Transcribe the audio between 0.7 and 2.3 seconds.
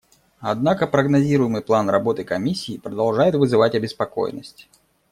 прогнозируемый план работы